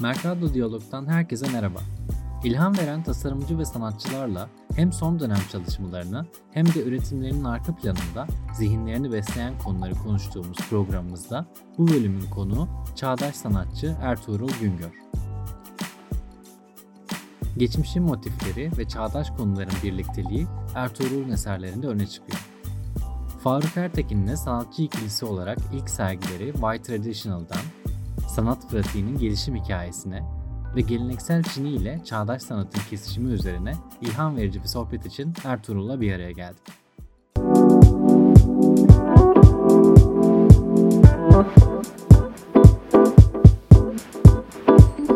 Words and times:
Mercado 0.00 0.54
Diyalog'dan 0.54 1.06
herkese 1.06 1.52
merhaba. 1.52 1.78
İlham 2.44 2.76
veren 2.76 3.02
tasarımcı 3.02 3.58
ve 3.58 3.64
sanatçılarla 3.64 4.48
hem 4.74 4.92
son 4.92 5.20
dönem 5.20 5.38
çalışmalarını 5.52 6.26
hem 6.50 6.66
de 6.66 6.84
üretimlerinin 6.84 7.44
arka 7.44 7.74
planında 7.74 8.26
zihinlerini 8.54 9.12
besleyen 9.12 9.58
konuları 9.58 9.94
konuştuğumuz 9.94 10.56
programımızda 10.70 11.46
bu 11.78 11.88
bölümün 11.88 12.30
konuğu 12.30 12.68
çağdaş 12.96 13.36
sanatçı 13.36 13.96
Ertuğrul 14.02 14.50
Güngör. 14.60 14.92
Geçmişin 17.56 18.02
motifleri 18.02 18.70
ve 18.78 18.88
çağdaş 18.88 19.30
konuların 19.30 19.74
birlikteliği 19.82 20.46
Ertuğrul'un 20.74 21.30
eserlerinde 21.30 21.86
öne 21.86 22.06
çıkıyor. 22.06 22.46
Faruk 23.42 23.76
Ertekin'le 23.76 24.34
sanatçı 24.34 24.82
ikilisi 24.82 25.24
olarak 25.24 25.58
ilk 25.74 25.90
sergileri 25.90 26.52
White 26.52 26.82
Traditional'dan 26.82 27.58
sanat 28.28 28.70
pratiğinin 28.70 29.18
gelişim 29.18 29.56
hikayesine 29.56 30.22
ve 30.76 30.80
geleneksel 30.80 31.42
Çin'i 31.42 31.68
ile 31.68 32.00
çağdaş 32.04 32.42
sanatın 32.42 32.80
kesişimi 32.90 33.32
üzerine 33.32 33.72
ilham 34.00 34.36
verici 34.36 34.62
bir 34.62 34.68
sohbet 34.68 35.06
için 35.06 35.34
Ertuğrul'la 35.44 36.00
bir 36.00 36.12
araya 36.12 36.30
geldik. 36.30 36.62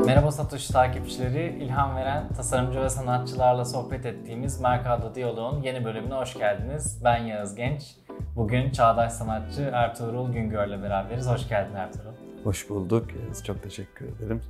Merhaba 0.07 0.33
Satoshi 0.33 0.73
takipçileri, 0.73 1.65
ilham 1.65 1.97
veren 1.97 2.29
tasarımcı 2.29 2.81
ve 2.81 2.91
sanatçılarla 2.91 3.65
sohbet 3.65 4.07
ettiğimiz 4.07 4.61
Mercado 4.61 5.15
Diyalog'un 5.15 5.63
yeni 5.63 5.85
bölümüne 5.85 6.15
hoş 6.15 6.35
geldiniz. 6.35 7.01
Ben 7.05 7.25
Yağız 7.25 7.55
Genç. 7.55 7.97
Bugün 8.37 8.71
çağdaş 8.71 9.13
sanatçı 9.13 9.71
Ertuğrul 9.73 10.33
Güngör'le 10.33 10.83
beraberiz. 10.83 11.27
Hoş 11.27 11.49
geldin 11.49 11.75
Ertuğrul. 11.75 12.30
Hoş 12.45 12.71
bulduk. 12.71 13.09
Çok 13.47 13.63
teşekkür 13.63 14.07
ederim. 14.07 14.41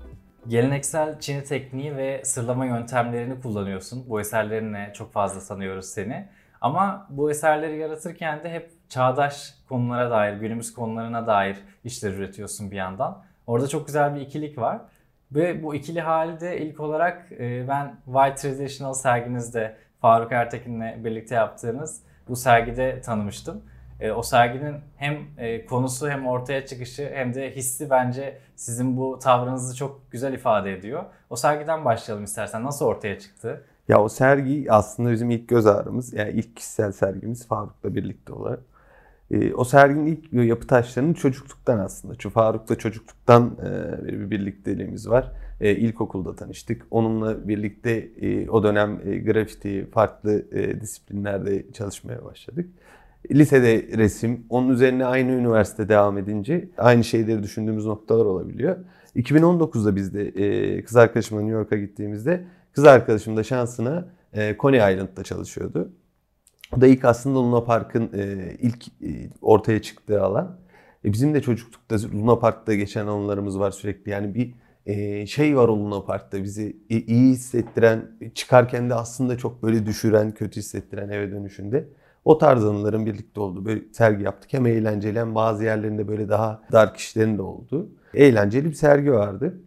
Geleneksel 0.48 1.20
Çin'i 1.20 1.44
tekniği 1.44 1.96
ve 1.96 2.24
sırlama 2.24 2.66
yöntemlerini 2.66 3.40
kullanıyorsun. 3.40 4.04
Bu 4.08 4.20
eserlerinle 4.20 4.92
çok 4.94 5.12
fazla 5.12 5.54
tanıyoruz 5.54 5.86
seni. 5.86 6.28
Ama 6.60 7.06
bu 7.10 7.30
eserleri 7.30 7.78
yaratırken 7.78 8.44
de 8.44 8.50
hep 8.50 8.70
çağdaş 8.88 9.54
konulara 9.68 10.10
dair, 10.10 10.36
günümüz 10.36 10.74
konularına 10.74 11.26
dair 11.26 11.56
işler 11.84 12.10
üretiyorsun 12.10 12.70
bir 12.70 12.76
yandan. 12.76 13.22
Orada 13.46 13.68
çok 13.68 13.86
güzel 13.86 14.14
bir 14.14 14.20
ikilik 14.20 14.58
var. 14.58 14.80
Ve 15.32 15.62
bu 15.62 15.74
ikili 15.74 16.00
halde 16.00 16.60
ilk 16.60 16.80
olarak 16.80 17.32
e, 17.32 17.68
ben 17.68 17.96
White 18.04 18.34
Traditional 18.34 18.92
serginizde 18.92 19.76
Faruk 20.00 20.32
Ertekin'le 20.32 21.04
birlikte 21.04 21.34
yaptığınız 21.34 22.02
bu 22.28 22.36
sergide 22.36 23.00
tanımıştım. 23.00 23.62
E, 24.00 24.12
o 24.12 24.22
serginin 24.22 24.76
hem 24.96 25.18
e, 25.38 25.66
konusu 25.66 26.10
hem 26.10 26.26
ortaya 26.26 26.66
çıkışı 26.66 27.10
hem 27.14 27.34
de 27.34 27.56
hissi 27.56 27.90
bence 27.90 28.38
sizin 28.56 28.96
bu 28.96 29.18
tavrınızı 29.18 29.76
çok 29.76 30.10
güzel 30.10 30.32
ifade 30.32 30.72
ediyor. 30.72 31.04
O 31.30 31.36
sergiden 31.36 31.84
başlayalım 31.84 32.24
istersen. 32.24 32.64
Nasıl 32.64 32.84
ortaya 32.86 33.18
çıktı? 33.18 33.64
Ya 33.88 34.02
o 34.02 34.08
sergi 34.08 34.66
aslında 34.72 35.12
bizim 35.12 35.30
ilk 35.30 35.48
göz 35.48 35.66
ağrımız. 35.66 36.12
Yani 36.12 36.30
ilk 36.30 36.56
kişisel 36.56 36.92
sergimiz 36.92 37.48
Faruk'la 37.48 37.94
birlikte 37.94 38.32
olarak. 38.32 38.60
E, 39.30 39.54
o 39.54 39.64
serginin 39.64 40.06
ilk 40.06 40.32
yapı 40.32 40.66
taşlarının 40.66 41.14
çocukluktan 41.14 41.78
aslında. 41.78 42.14
Çünkü 42.18 42.34
Faruk'la 42.34 42.78
çocukluktan 42.78 43.56
e, 43.64 44.04
bir 44.04 44.30
birlikteliğimiz 44.30 45.08
var. 45.08 45.32
E, 45.60 45.76
ilkokulda 45.76 46.36
tanıştık. 46.36 46.86
Onunla 46.90 47.48
birlikte 47.48 47.90
e, 48.20 48.50
o 48.50 48.62
dönem 48.62 49.00
e, 49.04 49.18
grafiti, 49.18 49.90
farklı 49.90 50.44
e, 50.52 50.80
disiplinlerde 50.80 51.72
çalışmaya 51.72 52.24
başladık. 52.24 52.70
Lisede 53.30 53.98
resim, 53.98 54.46
onun 54.48 54.68
üzerine 54.68 55.04
aynı 55.06 55.32
üniversite 55.32 55.88
devam 55.88 56.18
edince 56.18 56.68
aynı 56.78 57.04
şeyleri 57.04 57.42
düşündüğümüz 57.42 57.86
noktalar 57.86 58.24
olabiliyor. 58.24 58.76
2019'da 59.16 59.96
biz 59.96 60.14
de 60.14 60.28
e, 60.28 60.84
kız 60.84 60.96
arkadaşımla 60.96 61.42
New 61.42 61.58
York'a 61.58 61.76
gittiğimizde 61.76 62.44
kız 62.72 62.84
arkadaşım 62.84 63.36
da 63.36 63.42
şansına 63.42 64.08
e, 64.32 64.56
Coney 64.60 64.94
Island'da 64.94 65.24
çalışıyordu. 65.24 65.92
O 66.76 66.80
da 66.80 66.86
ilk 66.86 67.04
aslında 67.04 67.38
Luna 67.38 67.64
Park'ın 67.64 68.10
e, 68.14 68.54
ilk 68.58 68.84
ortaya 69.42 69.82
çıktığı 69.82 70.22
alan. 70.22 70.58
Bizim 71.04 71.34
de 71.34 71.42
çocuklukta 71.42 71.96
Luna 72.14 72.38
Park'ta 72.38 72.74
geçen 72.74 73.06
anılarımız 73.06 73.58
var 73.58 73.70
sürekli. 73.70 74.10
Yani 74.10 74.34
bir 74.34 74.54
şey 75.26 75.56
var 75.56 75.68
o 75.68 75.76
Luna 75.76 76.04
Park'ta 76.04 76.42
bizi 76.42 76.76
iyi 76.88 77.32
hissettiren, 77.32 78.10
çıkarken 78.34 78.90
de 78.90 78.94
aslında 78.94 79.38
çok 79.38 79.62
böyle 79.62 79.86
düşüren, 79.86 80.34
kötü 80.34 80.60
hissettiren 80.60 81.08
eve 81.08 81.30
dönüşünde. 81.30 81.88
O 82.24 82.38
tarz 82.38 82.64
anıların 82.64 83.06
birlikte 83.06 83.40
olduğu 83.40 83.64
böyle 83.64 83.80
sergi 83.92 84.24
yaptık. 84.24 84.52
Hem 84.52 84.66
eğlenceli 84.66 85.20
hem 85.20 85.34
bazı 85.34 85.64
yerlerinde 85.64 86.08
böyle 86.08 86.28
daha 86.28 86.62
dark 86.72 86.96
işlerin 86.96 87.38
de 87.38 87.42
oldu. 87.42 87.88
Eğlenceli 88.14 88.64
bir 88.68 88.74
sergi 88.74 89.12
vardı. 89.12 89.60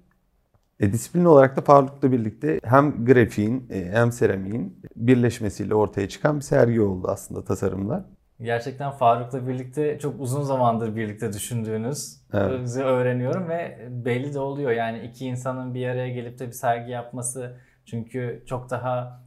E, 0.79 0.93
disiplin 0.93 1.25
olarak 1.25 1.57
da 1.57 1.61
Faruk'la 1.61 2.11
birlikte 2.11 2.59
hem 2.63 3.05
grafiğin 3.05 3.67
e, 3.69 3.91
hem 3.91 4.11
seramiğin 4.11 4.79
birleşmesiyle 4.95 5.75
ortaya 5.75 6.09
çıkan 6.09 6.35
bir 6.35 6.41
sergi 6.41 6.81
oldu 6.81 7.07
aslında 7.07 7.43
tasarımlar. 7.43 8.03
Gerçekten 8.41 8.91
Faruk'la 8.91 9.47
birlikte 9.47 9.99
çok 9.99 10.15
uzun 10.19 10.41
zamandır 10.41 10.95
birlikte 10.95 11.33
düşündüğünüz 11.33 12.21
evet. 12.33 12.77
öğreniyorum 12.77 13.49
ve 13.49 13.87
belli 13.89 14.33
de 14.33 14.39
oluyor. 14.39 14.71
Yani 14.71 14.99
iki 14.99 15.25
insanın 15.25 15.73
bir 15.73 15.87
araya 15.87 16.09
gelip 16.09 16.39
de 16.39 16.47
bir 16.47 16.51
sergi 16.51 16.91
yapması 16.91 17.57
çünkü 17.85 18.43
çok 18.45 18.69
daha 18.69 19.23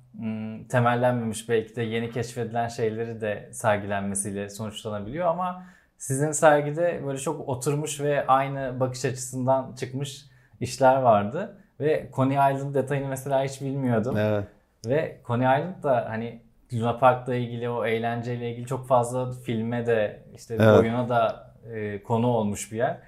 temellenmemiş 0.69 1.49
belki 1.49 1.77
de 1.77 1.83
yeni 1.83 2.11
keşfedilen 2.11 2.69
şeyleri 2.69 3.21
de 3.21 3.49
sergilenmesiyle 3.53 4.51
sonuçlanabiliyor 4.51 5.27
ama 5.27 5.63
sizin 5.99 6.33
sergide 6.33 7.03
böyle 7.07 7.19
çok 7.19 7.49
oturmuş 7.49 8.01
ve 8.01 8.27
aynı 8.27 8.81
bakış 8.81 9.05
açısından 9.05 9.75
çıkmış 9.75 10.27
işler 10.61 10.97
vardı 10.97 11.59
ve 11.81 12.11
Coney 12.17 12.55
Island 12.55 12.75
detayını 12.75 13.09
mesela 13.09 13.45
hiç 13.45 13.61
bilmiyordum. 13.61 14.17
Evet. 14.17 14.45
Ve 14.87 15.21
Coney 15.27 15.61
Island 15.61 15.83
da 15.83 16.07
hani 16.09 16.41
Luna 16.73 16.99
Park'la 16.99 17.35
ilgili 17.35 17.69
o 17.69 17.87
eğlenceyle 17.87 18.51
ilgili 18.51 18.67
çok 18.67 18.89
fazla 18.89 19.33
filme 19.33 19.87
de 19.87 20.23
işte 20.35 20.55
evet. 20.55 20.79
oyuna 20.79 21.09
da 21.09 21.51
e, 21.73 22.03
konu 22.03 22.27
olmuş 22.27 22.73
bir 22.73 22.77
yer 22.77 22.99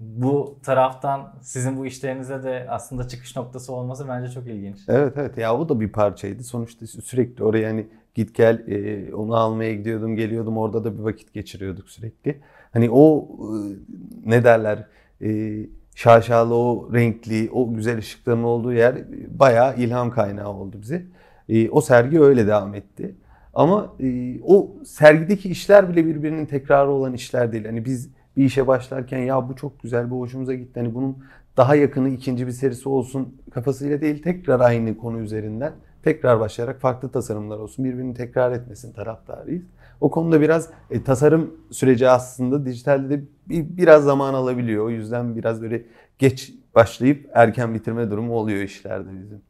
bu 0.00 0.58
taraftan 0.62 1.34
sizin 1.42 1.76
bu 1.76 1.86
işlerinize 1.86 2.42
de 2.42 2.66
aslında 2.70 3.08
çıkış 3.08 3.36
noktası 3.36 3.72
olması 3.72 4.08
bence 4.08 4.32
çok 4.32 4.46
ilginç. 4.46 4.78
Evet 4.88 5.12
evet 5.16 5.38
ya 5.38 5.56
o 5.56 5.68
da 5.68 5.80
bir 5.80 5.88
parçaydı. 5.88 6.44
Sonuçta 6.44 6.86
sürekli 6.86 7.44
oraya 7.44 7.68
hani 7.68 7.86
git 8.14 8.34
gel 8.34 8.68
e, 8.68 9.14
onu 9.14 9.36
almaya 9.36 9.74
gidiyordum 9.74 10.16
geliyordum 10.16 10.58
orada 10.58 10.84
da 10.84 10.98
bir 10.98 11.02
vakit 11.02 11.32
geçiriyorduk 11.32 11.90
sürekli. 11.90 12.40
Hani 12.72 12.90
o 12.90 13.28
e, 13.40 13.58
ne 14.30 14.44
derler 14.44 14.86
e, 15.22 15.58
şaşalı 15.94 16.54
o 16.54 16.90
renkli 16.94 17.50
o 17.52 17.74
güzel 17.74 17.98
ışıkların 17.98 18.42
olduğu 18.42 18.72
yer 18.72 18.94
bayağı 19.28 19.76
ilham 19.76 20.10
kaynağı 20.10 20.48
oldu 20.48 20.76
bize. 20.80 21.06
E, 21.48 21.70
o 21.70 21.80
sergi 21.80 22.20
öyle 22.20 22.46
devam 22.46 22.74
etti. 22.74 23.14
Ama 23.54 23.94
e, 24.00 24.38
o 24.42 24.74
sergideki 24.84 25.48
işler 25.50 25.88
bile 25.88 26.06
birbirinin 26.06 26.46
tekrarı 26.46 26.90
olan 26.90 27.14
işler 27.14 27.52
değil. 27.52 27.64
Hani 27.64 27.84
biz 27.84 28.15
bir 28.36 28.44
işe 28.44 28.66
başlarken 28.66 29.18
ya 29.18 29.48
bu 29.48 29.56
çok 29.56 29.82
güzel, 29.82 30.10
bu 30.10 30.20
hoşumuza 30.20 30.54
gitti. 30.54 30.80
Hani 30.80 30.94
bunun 30.94 31.18
daha 31.56 31.74
yakını 31.74 32.08
ikinci 32.08 32.46
bir 32.46 32.52
serisi 32.52 32.88
olsun 32.88 33.42
kafasıyla 33.50 34.00
değil 34.00 34.22
tekrar 34.22 34.60
aynı 34.60 34.98
konu 34.98 35.18
üzerinden 35.18 35.72
tekrar 36.02 36.40
başlayarak 36.40 36.80
farklı 36.80 37.08
tasarımlar 37.08 37.58
olsun. 37.58 37.84
Birbirini 37.84 38.14
tekrar 38.14 38.52
etmesin 38.52 38.92
taraftarıyız. 38.92 39.62
O 40.00 40.10
konuda 40.10 40.40
biraz 40.40 40.70
e, 40.90 41.04
tasarım 41.04 41.54
süreci 41.70 42.08
aslında 42.08 42.66
dijitalde 42.66 43.10
de 43.10 43.24
bir, 43.48 43.76
biraz 43.76 44.04
zaman 44.04 44.34
alabiliyor. 44.34 44.84
O 44.84 44.90
yüzden 44.90 45.36
biraz 45.36 45.62
böyle 45.62 45.82
geç 46.18 46.52
başlayıp 46.74 47.30
erken 47.34 47.74
bitirme 47.74 48.10
durumu 48.10 48.34
oluyor 48.34 48.62
işlerde 48.62 49.08
bizim. 49.20 49.42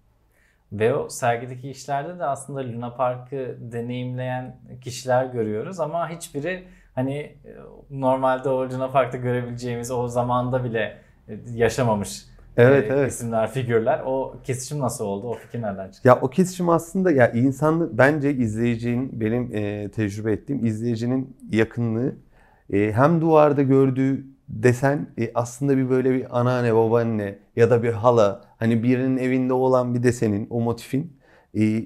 Ve 0.72 0.94
o 0.94 1.08
sergideki 1.08 1.70
işlerde 1.70 2.18
de 2.18 2.24
aslında 2.24 2.60
Luna 2.60 2.94
Park'ı 2.94 3.58
deneyimleyen 3.60 4.56
kişiler 4.80 5.24
görüyoruz 5.24 5.80
ama 5.80 6.10
hiçbiri 6.10 6.64
hani 6.96 7.14
e, 7.14 7.36
normalde 7.90 8.48
o 8.48 8.70
Luna 8.70 8.90
Park'ta 8.90 9.18
görebileceğimiz 9.18 9.90
o 9.90 10.08
zamanda 10.08 10.64
bile 10.64 10.96
e, 11.28 11.38
yaşamamış 11.54 12.24
evet, 12.56 12.90
e, 12.90 12.94
evet. 12.94 13.12
isimler, 13.12 13.50
figürler. 13.50 14.02
O 14.06 14.36
kesişim 14.44 14.78
nasıl 14.78 15.04
oldu? 15.04 15.28
O 15.28 15.34
fikir 15.34 15.62
nereden 15.62 15.90
çıktı? 15.90 16.08
Ya 16.08 16.18
o 16.20 16.30
kesişim 16.30 16.68
aslında 16.68 17.10
ya 17.10 17.30
insan 17.30 17.98
bence 17.98 18.34
izleyicinin 18.34 19.20
benim 19.20 19.56
e, 19.56 19.90
tecrübe 19.90 20.32
ettiğim 20.32 20.66
izleyicinin 20.66 21.36
yakınlığı 21.52 22.14
e, 22.72 22.92
hem 22.92 23.20
duvarda 23.20 23.62
gördüğü 23.62 24.26
desen 24.48 25.06
e, 25.18 25.30
aslında 25.34 25.76
bir 25.76 25.90
böyle 25.90 26.10
bir 26.10 26.40
anneanne, 26.40 26.74
babaanne 26.74 27.38
ya 27.56 27.70
da 27.70 27.82
bir 27.82 27.92
hala 27.92 28.40
hani 28.58 28.82
birinin 28.82 29.16
evinde 29.16 29.52
olan 29.52 29.94
bir 29.94 30.02
desenin, 30.02 30.46
o 30.50 30.60
motifin 30.60 31.16
e, 31.58 31.84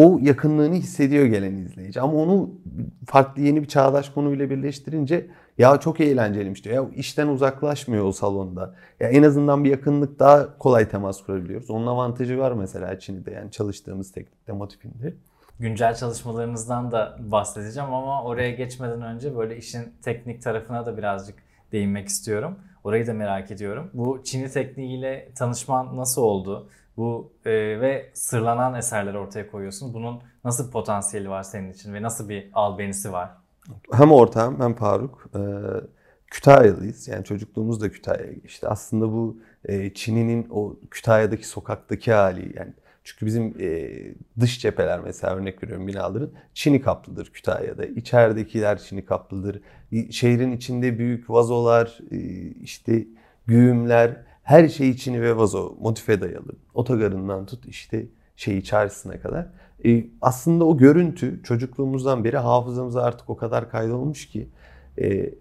o 0.00 0.18
yakınlığını 0.22 0.74
hissediyor 0.74 1.26
gelen 1.26 1.54
izleyici. 1.54 2.00
Ama 2.00 2.12
onu 2.12 2.50
farklı 3.06 3.42
yeni 3.42 3.62
bir 3.62 3.68
çağdaş 3.68 4.08
konuyla 4.08 4.50
birleştirince 4.50 5.26
ya 5.58 5.76
çok 5.76 6.00
eğlenceliymiş 6.00 6.64
diyor. 6.64 6.74
Ya 6.74 6.90
işten 6.94 7.28
uzaklaşmıyor 7.28 8.04
o 8.04 8.12
salonda. 8.12 8.74
Ya 9.00 9.08
en 9.08 9.22
azından 9.22 9.64
bir 9.64 9.70
yakınlık 9.70 10.18
daha 10.18 10.58
kolay 10.58 10.88
temas 10.88 11.22
kurabiliyoruz. 11.24 11.70
Onun 11.70 11.86
avantajı 11.86 12.38
var 12.38 12.52
mesela 12.52 12.98
Çin'de 12.98 13.30
yani 13.30 13.50
çalıştığımız 13.50 14.12
teknikte 14.12 14.52
motifinde. 14.52 15.14
Güncel 15.58 15.94
çalışmalarınızdan 15.94 16.92
da 16.92 17.16
bahsedeceğim 17.20 17.94
ama 17.94 18.24
oraya 18.24 18.50
geçmeden 18.50 19.02
önce 19.02 19.36
böyle 19.36 19.56
işin 19.56 19.92
teknik 20.02 20.42
tarafına 20.42 20.86
da 20.86 20.96
birazcık 20.96 21.34
değinmek 21.72 22.08
istiyorum. 22.08 22.58
Orayı 22.84 23.06
da 23.06 23.12
merak 23.12 23.50
ediyorum. 23.50 23.90
Bu 23.94 24.20
Çin'i 24.24 24.50
tekniğiyle 24.50 25.28
tanışman 25.34 25.96
nasıl 25.96 26.22
oldu? 26.22 26.68
Bu 26.96 27.32
e, 27.44 27.50
ve 27.80 28.10
sırlanan 28.14 28.74
eserler 28.74 29.14
ortaya 29.14 29.50
koyuyorsun. 29.50 29.94
Bunun 29.94 30.20
nasıl 30.44 30.66
bir 30.66 30.72
potansiyeli 30.72 31.30
var 31.30 31.42
senin 31.42 31.72
için 31.72 31.94
ve 31.94 32.02
nasıl 32.02 32.28
bir 32.28 32.50
albenisi 32.52 33.12
var? 33.12 33.30
Hem 33.92 34.12
ortağım 34.12 34.60
hem 34.60 34.74
Faruk. 34.74 35.28
E, 35.34 35.40
Kütahyalıyız. 36.30 37.08
Yani 37.08 37.24
çocukluğumuz 37.24 37.80
da 37.80 37.90
Kütahya'ya 37.90 38.32
geçti. 38.32 38.68
Aslında 38.68 39.12
bu 39.12 39.38
e, 39.64 39.94
Çin'in 39.94 40.46
o 40.50 40.76
Kütahya'daki 40.90 41.48
sokaktaki 41.48 42.12
hali 42.12 42.58
yani 42.58 42.72
çünkü 43.04 43.26
bizim 43.26 43.54
e, 43.60 43.90
dış 44.40 44.60
cepheler 44.60 45.00
mesela 45.00 45.34
örnek 45.36 45.62
veriyorum 45.62 45.86
binaların 45.86 46.30
Çin'i 46.54 46.82
kaplıdır 46.82 47.30
Kütahya'da. 47.32 47.84
İçeridekiler 47.86 48.78
Çin'i 48.78 49.04
kaplıdır. 49.04 49.60
Şehrin 50.10 50.52
içinde 50.52 50.98
büyük 50.98 51.30
vazolar, 51.30 51.98
e, 52.10 52.18
işte 52.62 53.06
güğümler, 53.46 54.16
her 54.50 54.68
şey 54.68 54.96
Çin'i 54.96 55.22
ve 55.22 55.36
vazo 55.36 55.76
motife 55.80 56.20
dayalı. 56.20 56.52
Otogarından 56.74 57.46
tut 57.46 57.66
işte 57.66 58.06
şey 58.36 58.62
çarşısına 58.62 59.20
kadar. 59.20 59.46
E, 59.86 60.06
aslında 60.20 60.64
o 60.64 60.76
görüntü 60.76 61.42
çocukluğumuzdan 61.42 62.24
beri 62.24 62.36
hafızamıza 62.36 63.02
artık 63.02 63.30
o 63.30 63.36
kadar 63.36 63.70
kaydolmuş 63.70 64.28
ki 64.28 64.48
e, 65.00 65.34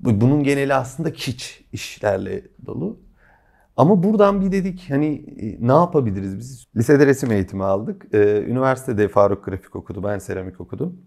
bunun 0.00 0.42
geneli 0.42 0.74
aslında 0.74 1.12
kiç 1.12 1.64
işlerle 1.72 2.42
dolu. 2.66 2.98
Ama 3.76 4.02
buradan 4.02 4.40
bir 4.40 4.52
dedik 4.52 4.86
hani 4.90 5.24
e, 5.40 5.66
ne 5.66 5.72
yapabiliriz 5.72 6.38
biz? 6.38 6.66
Lisede 6.76 7.06
resim 7.06 7.32
eğitimi 7.32 7.64
aldık. 7.64 8.06
Ee, 8.14 8.44
üniversitede 8.48 9.08
Faruk 9.08 9.44
grafik 9.44 9.76
okudu, 9.76 10.04
ben 10.04 10.18
seramik 10.18 10.60
okudum. 10.60 11.00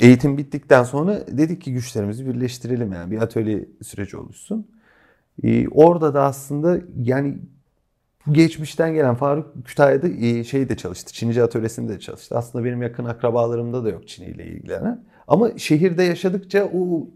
Eğitim 0.00 0.38
bittikten 0.38 0.82
sonra 0.82 1.26
dedik 1.38 1.62
ki 1.62 1.72
güçlerimizi 1.72 2.26
birleştirelim 2.26 2.92
yani 2.92 3.10
bir 3.10 3.22
atölye 3.22 3.68
süreci 3.82 4.16
oluşsun. 4.16 4.77
Ee, 5.44 5.68
orada 5.68 6.14
da 6.14 6.22
aslında 6.22 6.78
yani 7.02 7.38
geçmişten 8.32 8.94
gelen 8.94 9.14
Faruk 9.14 9.66
Kütahya'da 9.66 10.08
e, 10.08 10.44
şey 10.44 10.68
de 10.68 10.76
çalıştı. 10.76 11.12
Çinici 11.12 11.42
atölyesinde 11.42 11.92
de 11.92 12.00
çalıştı. 12.00 12.38
Aslında 12.38 12.64
benim 12.64 12.82
yakın 12.82 13.04
akrabalarımda 13.04 13.84
da 13.84 13.88
yok 13.88 14.08
Çin 14.08 14.24
ile 14.24 14.46
ilgilenen. 14.46 15.04
Ama 15.28 15.58
şehirde 15.58 16.02
yaşadıkça 16.02 16.70
o 16.74 17.08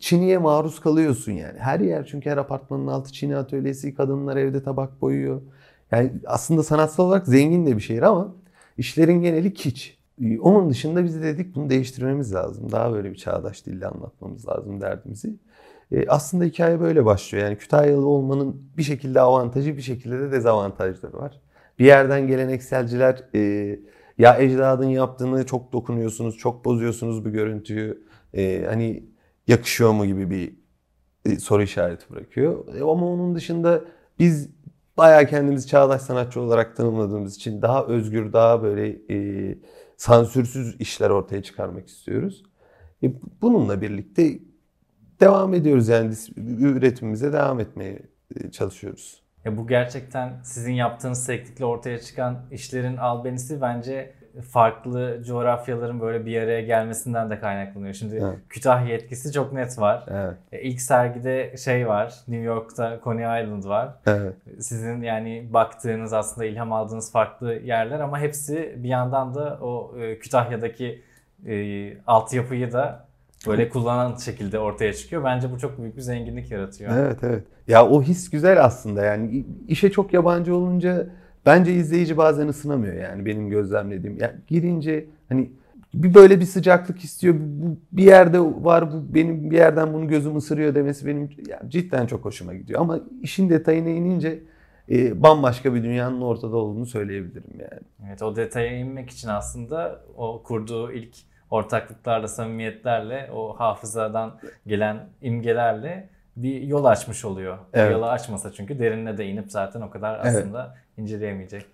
Çini'ye 0.00 0.38
maruz 0.38 0.80
kalıyorsun 0.80 1.32
yani. 1.32 1.58
Her 1.58 1.80
yer 1.80 2.06
çünkü 2.06 2.30
her 2.30 2.36
apartmanın 2.36 2.86
altı 2.86 3.12
Çini 3.12 3.36
atölyesi, 3.36 3.94
kadınlar 3.94 4.36
evde 4.36 4.62
tabak 4.62 5.00
boyuyor. 5.00 5.42
Yani 5.90 6.12
aslında 6.26 6.62
sanatsal 6.62 7.04
olarak 7.04 7.26
zengin 7.26 7.66
de 7.66 7.76
bir 7.76 7.82
şehir 7.82 8.02
ama 8.02 8.34
işlerin 8.78 9.22
geneli 9.22 9.54
kiç. 9.54 9.98
Onun 10.40 10.70
dışında 10.70 11.04
biz 11.04 11.16
de 11.16 11.22
dedik 11.22 11.54
bunu 11.54 11.70
değiştirmemiz 11.70 12.34
lazım. 12.34 12.72
Daha 12.72 12.92
böyle 12.92 13.10
bir 13.10 13.16
çağdaş 13.16 13.66
dille 13.66 13.86
anlatmamız 13.86 14.48
lazım 14.48 14.80
derdimizi. 14.80 15.34
E, 15.92 16.08
aslında 16.08 16.44
hikaye 16.44 16.80
böyle 16.80 17.04
başlıyor. 17.04 17.44
Yani 17.44 17.58
Kütahyalı 17.58 18.06
olmanın 18.06 18.70
bir 18.76 18.82
şekilde 18.82 19.20
avantajı 19.20 19.76
bir 19.76 19.82
şekilde 19.82 20.20
de 20.20 20.32
dezavantajları 20.32 21.12
var. 21.12 21.40
Bir 21.78 21.84
yerden 21.84 22.26
gelenekselciler 22.26 23.24
e, 23.34 23.40
ya 24.18 24.38
ecdadın 24.38 24.88
yaptığını 24.88 25.46
çok 25.46 25.72
dokunuyorsunuz, 25.72 26.36
çok 26.38 26.64
bozuyorsunuz 26.64 27.24
bu 27.24 27.30
görüntüyü. 27.30 28.04
E, 28.34 28.64
hani 28.68 29.04
yakışıyor 29.46 29.92
mu 29.92 30.06
gibi 30.06 30.30
bir 30.30 30.54
soru 31.38 31.62
işareti 31.62 32.10
bırakıyor. 32.10 32.80
Ama 32.80 33.06
onun 33.06 33.34
dışında 33.34 33.84
biz 34.18 34.50
bayağı 34.96 35.26
kendimizi 35.26 35.66
çağdaş 35.66 36.02
sanatçı 36.02 36.40
olarak 36.40 36.76
tanımladığımız 36.76 37.36
için 37.36 37.62
daha 37.62 37.86
özgür, 37.86 38.32
daha 38.32 38.62
böyle 38.62 38.96
e, 39.10 39.58
sansürsüz 39.96 40.80
işler 40.80 41.10
ortaya 41.10 41.42
çıkarmak 41.42 41.88
istiyoruz. 41.88 42.42
E, 43.02 43.12
bununla 43.42 43.82
birlikte 43.82 44.38
devam 45.20 45.54
ediyoruz 45.54 45.88
yani 45.88 46.14
üretimimize 46.60 47.32
devam 47.32 47.60
etmeye 47.60 47.98
e, 48.36 48.50
çalışıyoruz. 48.50 49.22
Ya 49.44 49.56
bu 49.56 49.66
gerçekten 49.66 50.32
sizin 50.42 50.72
yaptığınız 50.72 51.26
teknikle 51.26 51.64
ortaya 51.64 52.00
çıkan 52.00 52.38
işlerin 52.50 52.96
albenisi 52.96 53.60
bence 53.60 54.14
farklı 54.42 55.22
coğrafyaların 55.26 56.00
böyle 56.00 56.26
bir 56.26 56.40
araya 56.40 56.60
gelmesinden 56.60 57.30
de 57.30 57.40
kaynaklanıyor. 57.40 57.94
Şimdi 57.94 58.16
evet. 58.16 58.38
Kütahya 58.48 58.94
etkisi 58.94 59.32
çok 59.32 59.52
net 59.52 59.78
var. 59.78 60.04
Evet. 60.08 60.34
E, 60.52 60.62
ilk 60.62 60.80
sergide 60.80 61.56
şey 61.56 61.88
var. 61.88 62.14
New 62.28 62.44
York'ta 62.44 63.00
Coney 63.04 63.42
Island 63.42 63.64
var. 63.64 63.94
Evet. 64.06 64.34
Sizin 64.58 65.02
yani 65.02 65.48
baktığınız 65.52 66.12
aslında 66.12 66.46
ilham 66.46 66.72
aldığınız 66.72 67.12
farklı 67.12 67.54
yerler 67.54 68.00
ama 68.00 68.18
hepsi 68.20 68.74
bir 68.76 68.88
yandan 68.88 69.34
da 69.34 69.58
o 69.60 69.98
e, 69.98 70.18
Kütahya'daki 70.18 71.02
e, 71.46 71.96
altyapıyı 72.06 72.72
da 72.72 73.06
böyle 73.46 73.68
kullanan 73.68 74.16
şekilde 74.16 74.58
ortaya 74.58 74.92
çıkıyor. 74.92 75.24
Bence 75.24 75.52
bu 75.52 75.58
çok 75.58 75.78
büyük 75.78 75.96
bir 75.96 76.00
zenginlik 76.02 76.50
yaratıyor. 76.50 76.92
Evet 76.96 77.18
evet. 77.22 77.44
Ya 77.68 77.88
o 77.88 78.02
his 78.02 78.30
güzel 78.30 78.64
aslında 78.64 79.04
yani 79.04 79.44
işe 79.68 79.90
çok 79.90 80.12
yabancı 80.12 80.56
olunca 80.56 81.06
bence 81.46 81.72
izleyici 81.72 82.16
bazen 82.16 82.48
ısınamıyor 82.48 82.94
yani 82.94 83.26
benim 83.26 83.48
gözlemlediğim. 83.50 84.18
Yani 84.20 84.34
girince 84.46 85.06
hani 85.28 85.50
bir 85.94 86.14
böyle 86.14 86.40
bir 86.40 86.44
sıcaklık 86.44 87.04
istiyor. 87.04 87.34
Bu 87.38 87.76
bir 87.92 88.04
yerde 88.04 88.40
var 88.40 88.92
bu 88.92 89.14
benim 89.14 89.50
bir 89.50 89.56
yerden 89.56 89.94
bunu 89.94 90.08
gözüm 90.08 90.36
ısırıyor 90.36 90.74
demesi 90.74 91.06
benim 91.06 91.30
yani 91.48 91.70
cidden 91.70 92.06
çok 92.06 92.24
hoşuma 92.24 92.54
gidiyor. 92.54 92.80
Ama 92.80 93.00
işin 93.22 93.50
detayına 93.50 93.88
inince 93.88 94.42
e, 94.90 95.22
bambaşka 95.22 95.74
bir 95.74 95.82
dünyanın 95.82 96.20
ortada 96.20 96.56
olduğunu 96.56 96.86
söyleyebilirim 96.86 97.50
yani. 97.58 97.82
Evet 98.08 98.22
o 98.22 98.36
detaya 98.36 98.78
inmek 98.78 99.10
için 99.10 99.28
aslında 99.28 100.00
o 100.16 100.42
kurduğu 100.42 100.92
ilk 100.92 101.16
ortaklıklarla, 101.54 102.28
samimiyetlerle, 102.28 103.30
o 103.34 103.54
hafızadan 103.58 104.38
gelen 104.66 104.96
imgelerle 105.22 106.08
bir 106.36 106.62
yol 106.62 106.84
açmış 106.84 107.24
oluyor. 107.24 107.58
Evet. 107.72 107.92
Yolu 107.92 108.06
açmasa 108.06 108.52
çünkü 108.52 108.78
derinine 108.78 109.18
de 109.18 109.26
inip 109.26 109.52
zaten 109.52 109.80
o 109.80 109.90
kadar 109.90 110.18
aslında 110.18 110.74
evet. 110.74 110.98
inceleyemeyecek. 110.98 111.66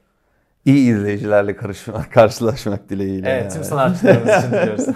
İyi 0.65 0.91
izleyicilerle 0.91 1.57
karışmak, 1.57 2.13
karşılaşmak 2.13 2.89
dileğiyle. 2.89 3.31
Evet, 3.31 3.43
yani. 3.43 3.53
tüm 3.53 3.65
sanatçılarımız 3.65 4.45
için 4.45 4.53
diyoruz. 4.65 4.87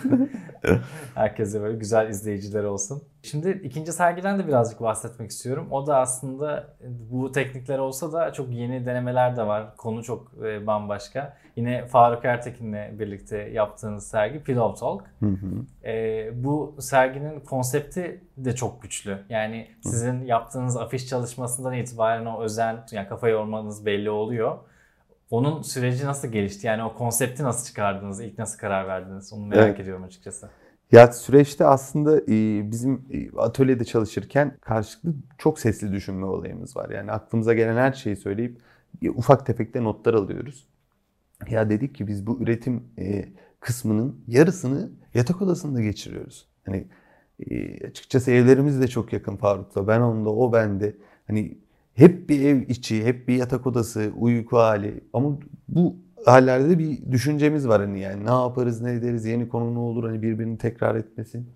Herkese 1.15 1.63
böyle 1.63 1.77
güzel 1.77 2.09
izleyiciler 2.09 2.65
olsun. 2.65 3.03
Şimdi 3.23 3.51
ikinci 3.65 3.93
sergiden 3.93 4.39
de 4.39 4.47
birazcık 4.47 4.81
bahsetmek 4.81 5.31
istiyorum. 5.31 5.69
O 5.71 5.87
da 5.87 5.99
aslında 5.99 6.77
bu 7.11 7.33
teknikler 7.33 7.79
olsa 7.79 8.13
da 8.13 8.33
çok 8.33 8.51
yeni 8.51 8.87
denemeler 8.87 9.37
de 9.37 9.47
var. 9.47 9.77
Konu 9.77 10.03
çok 10.03 10.33
e, 10.45 10.67
bambaşka. 10.67 11.37
Yine 11.57 11.87
Faruk 11.87 12.25
Ertekin'le 12.25 12.99
birlikte 12.99 13.39
yaptığınız 13.39 14.07
sergi 14.07 14.43
Pillow 14.43 14.81
Talk. 14.81 15.03
Hı 15.21 15.27
hı. 15.27 15.89
E, 15.89 16.45
bu 16.45 16.77
serginin 16.81 17.41
konsepti 17.41 18.25
de 18.37 18.55
çok 18.55 18.83
güçlü. 18.83 19.19
Yani 19.29 19.69
sizin 19.81 20.25
yaptığınız 20.25 20.77
afiş 20.77 21.09
çalışmasından 21.09 21.75
itibaren 21.75 22.27
o 22.27 22.43
özen, 22.43 22.85
yani 22.93 23.09
kafa 23.09 23.29
yormanız 23.29 23.87
belli 23.87 24.11
oluyor. 24.11 24.59
Onun 25.31 25.63
süreci 25.63 26.07
nasıl 26.07 26.29
gelişti? 26.29 26.67
Yani 26.67 26.83
o 26.83 26.95
konsepti 26.95 27.43
nasıl 27.43 27.67
çıkardınız? 27.67 28.21
İlk 28.21 28.39
nasıl 28.39 28.59
karar 28.59 28.89
verdiniz? 28.89 29.33
Onu 29.33 29.47
merak 29.47 29.69
evet. 29.69 29.81
ediyorum 29.81 30.05
açıkçası. 30.05 30.51
Ya 30.93 31.13
süreçte 31.13 31.65
aslında 31.65 32.21
e, 32.21 32.71
bizim 32.71 33.05
e, 33.11 33.39
atölyede 33.39 33.85
çalışırken 33.85 34.57
karşılıklı 34.61 35.15
çok 35.39 35.59
sesli 35.59 35.93
düşünme 35.93 36.27
olayımız 36.27 36.77
var. 36.77 36.91
Yani 36.91 37.13
aklımıza 37.13 37.55
gelen 37.55 37.77
her 37.77 37.93
şeyi 37.93 38.17
söyleyip 38.17 38.61
e, 39.03 39.11
ufak 39.11 39.47
tefek 39.47 39.75
de 39.75 39.85
notlar 39.85 40.15
alıyoruz. 40.15 40.69
Ya 41.51 41.71
dedik 41.71 41.95
ki 41.95 42.07
biz 42.07 42.27
bu 42.27 42.39
üretim 42.41 42.83
kısmının 43.61 44.25
yarısını 44.29 44.91
yatak 45.15 45.43
odasında 45.43 45.83
geçiriyoruz. 45.83 46.49
Hani 46.67 46.87
açıkçası 47.89 48.31
evlerimiz 48.31 48.81
de 48.81 48.89
çok 48.89 49.13
yakın 49.13 49.37
Faruk'la. 49.37 49.89
Ben 49.89 50.01
onda, 50.01 50.31
o 50.31 50.53
bende. 50.53 50.97
Hani 51.27 51.59
hep 51.95 52.29
bir 52.29 52.45
ev 52.45 52.61
içi, 52.69 53.05
hep 53.05 53.29
bir 53.29 53.37
yatak 53.37 53.67
odası, 53.67 54.13
uyku 54.17 54.57
hali. 54.57 55.05
Ama 55.13 55.39
bu 55.69 55.97
hallerde 56.25 56.71
de 56.71 56.79
bir 56.79 57.13
düşüncemiz 57.13 57.69
var 57.69 57.81
hani 57.81 58.01
yani 58.01 58.25
ne 58.25 58.31
yaparız, 58.31 58.81
ne 58.81 58.93
ederiz, 58.93 59.25
yeni 59.25 59.49
konu 59.49 59.75
ne 59.75 59.79
olur 59.79 60.05
hani 60.05 60.23
birbirini 60.23 60.59
tekrar 60.59 60.95
etmesin. 60.95 61.49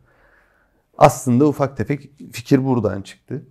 Aslında 0.98 1.48
ufak 1.48 1.76
tefek 1.76 2.10
fikir 2.32 2.64
buradan 2.64 3.02
çıktı. 3.02 3.46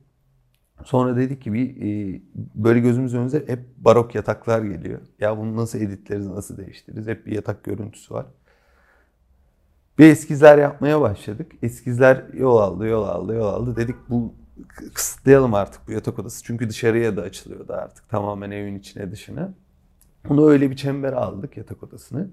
Sonra 0.84 1.18
dedik 1.18 1.42
ki 1.42 1.54
bir 1.54 1.82
e, 1.82 2.22
böyle 2.56 2.80
gözümüz 2.80 3.16
önünde 3.16 3.44
hep 3.48 3.60
barok 3.78 4.16
yataklar 4.16 4.62
geliyor. 4.62 5.02
Ya 5.20 5.38
bunu 5.38 5.56
nasıl 5.56 5.80
editleriz, 5.80 6.28
nasıl 6.28 6.58
değiştiririz? 6.58 7.08
Hep 7.08 7.26
bir 7.26 7.32
yatak 7.32 7.64
görüntüsü 7.64 8.14
var. 8.14 8.26
Bir 10.00 10.06
eskizler 10.06 10.58
yapmaya 10.58 11.02
başladık. 11.02 11.52
Eskizler 11.62 12.26
yol 12.34 12.58
aldı, 12.58 12.88
yol 12.88 13.04
aldı, 13.04 13.34
yol 13.34 13.48
aldı. 13.48 13.76
Dedik 13.76 13.96
bu 14.10 14.34
kısıtlayalım 14.94 15.54
artık 15.54 15.88
bu 15.88 15.92
yatak 15.92 16.20
odası. 16.20 16.44
Çünkü 16.44 16.70
dışarıya 16.70 17.18
da 17.18 17.22
açılıyordu 17.22 17.74
artık 17.74 18.10
tamamen 18.10 18.52
evin 18.52 18.80
içine 18.80 19.12
dışına. 19.12 19.54
Onu 20.30 20.50
öyle 20.50 20.72
bir 20.72 20.76
çember 20.76 21.14
aldık 21.14 21.58
yatak 21.58 21.84
odasını. 21.84 22.30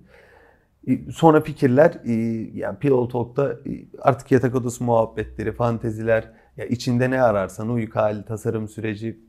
E, 0.87 1.11
sonra 1.12 1.40
fikirler 1.40 2.00
e, 2.04 2.12
yani 2.54 2.78
Pillow 2.78 3.12
Talk'ta 3.12 3.71
e, 3.71 3.85
artık 4.00 4.31
yatak 4.31 4.54
odası 4.54 4.85
muhabbetleri, 4.85 5.52
fanteziler, 5.52 6.31
ya 6.57 6.66
içinde 6.66 7.11
ne 7.11 7.23
ararsan 7.23 7.71
uyku 7.71 7.99
hali, 7.99 8.25
tasarım 8.25 8.69
süreci 8.69 9.21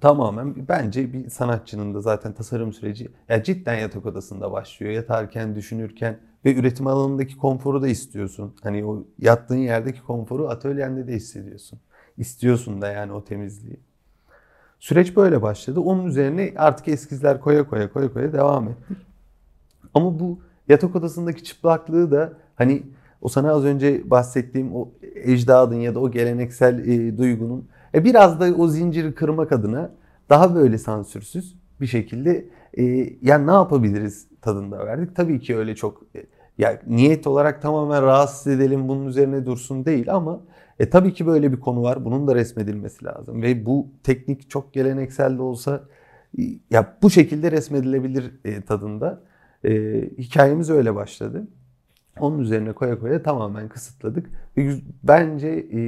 tamamen 0.00 0.68
bence 0.68 1.12
bir 1.12 1.30
sanatçının 1.30 1.94
da 1.94 2.00
zaten 2.00 2.32
tasarım 2.32 2.72
süreci 2.72 3.08
ya 3.28 3.42
cidden 3.42 3.74
yatak 3.74 4.06
odasında 4.06 4.52
başlıyor. 4.52 4.92
Yatarken, 4.92 5.56
düşünürken 5.56 6.18
ve 6.44 6.54
üretim 6.54 6.86
alanındaki 6.86 7.36
konforu 7.36 7.82
da 7.82 7.88
istiyorsun. 7.88 8.54
Hani 8.62 8.84
o 8.84 9.04
yattığın 9.18 9.56
yerdeki 9.56 10.02
konforu 10.02 10.48
atölyende 10.48 11.06
de 11.06 11.12
hissediyorsun. 11.12 11.80
İstiyorsun 12.18 12.82
da 12.82 12.88
yani 12.88 13.12
o 13.12 13.24
temizliği. 13.24 13.80
Süreç 14.78 15.16
böyle 15.16 15.42
başladı. 15.42 15.80
Onun 15.80 16.06
üzerine 16.06 16.52
artık 16.56 16.88
eskizler 16.88 17.40
koya 17.40 17.68
koya 17.68 17.92
koya 17.92 18.12
koya 18.12 18.32
devam 18.32 18.68
ettik. 18.68 18.96
Ama 19.94 20.20
bu 20.20 20.40
yatak 20.68 20.96
odasındaki 20.96 21.44
çıplaklığı 21.44 22.10
da 22.10 22.32
hani 22.56 22.82
o 23.22 23.28
sana 23.28 23.52
az 23.52 23.64
önce 23.64 24.10
bahsettiğim 24.10 24.76
o 24.76 24.88
ecdadın 25.14 25.76
ya 25.76 25.94
da 25.94 26.00
o 26.00 26.10
geleneksel 26.10 26.78
e, 26.88 27.18
duygunun 27.18 27.68
e, 27.94 28.04
biraz 28.04 28.40
da 28.40 28.54
o 28.54 28.68
zinciri 28.68 29.14
kırmak 29.14 29.52
adına 29.52 29.90
daha 30.30 30.54
böyle 30.54 30.78
sansürsüz 30.78 31.56
bir 31.80 31.86
şekilde 31.86 32.48
e, 32.78 32.82
yani 33.22 33.46
ne 33.46 33.52
yapabiliriz 33.52 34.26
tadında 34.42 34.86
verdik. 34.86 35.16
Tabii 35.16 35.40
ki 35.40 35.56
öyle 35.56 35.74
çok 35.74 36.02
e, 36.16 36.26
ya 36.58 36.80
niyet 36.86 37.26
olarak 37.26 37.62
tamamen 37.62 38.02
rahatsız 38.02 38.46
edelim 38.46 38.88
bunun 38.88 39.06
üzerine 39.06 39.46
dursun 39.46 39.84
değil 39.84 40.14
ama 40.14 40.40
e, 40.78 40.90
tabii 40.90 41.14
ki 41.14 41.26
böyle 41.26 41.52
bir 41.52 41.60
konu 41.60 41.82
var. 41.82 42.04
Bunun 42.04 42.26
da 42.26 42.34
resmedilmesi 42.34 43.04
lazım 43.04 43.42
ve 43.42 43.66
bu 43.66 43.88
teknik 44.02 44.50
çok 44.50 44.72
geleneksel 44.72 45.38
de 45.38 45.42
olsa 45.42 45.84
e, 46.38 46.42
ya 46.70 46.96
bu 47.02 47.10
şekilde 47.10 47.52
resmedilebilir 47.52 48.32
e, 48.44 48.60
tadında. 48.62 49.22
E, 49.64 49.70
hikayemiz 50.18 50.70
öyle 50.70 50.94
başladı. 50.94 51.48
Onun 52.20 52.38
üzerine 52.38 52.72
koya 52.72 52.98
koya 52.98 53.22
tamamen 53.22 53.68
kısıtladık. 53.68 54.30
Bence 55.04 55.48
e, 55.72 55.80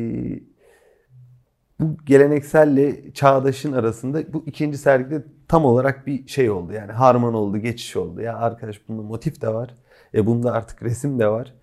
bu 1.80 1.96
gelenekselle 2.06 3.12
çağdaşın 3.12 3.72
arasında 3.72 4.32
bu 4.32 4.44
ikinci 4.46 4.78
sergide 4.78 5.24
tam 5.48 5.64
olarak 5.64 6.06
bir 6.06 6.28
şey 6.28 6.50
oldu. 6.50 6.72
Yani 6.72 6.92
harman 6.92 7.34
oldu, 7.34 7.58
geçiş 7.58 7.96
oldu. 7.96 8.20
Ya 8.20 8.36
arkadaş 8.36 8.88
bunda 8.88 9.02
motif 9.02 9.42
de 9.42 9.48
var. 9.48 9.74
E 10.14 10.26
bunda 10.26 10.52
artık 10.52 10.82
resim 10.82 11.18
de 11.18 11.28
var. 11.28 11.54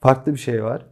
Farklı 0.00 0.32
bir 0.32 0.38
şey 0.38 0.64
var. 0.64 0.86